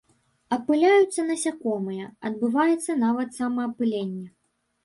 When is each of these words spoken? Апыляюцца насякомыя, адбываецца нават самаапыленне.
Апыляюцца 0.55 1.25
насякомыя, 1.27 2.09
адбываецца 2.31 2.91
нават 3.05 3.29
самаапыленне. 3.41 4.27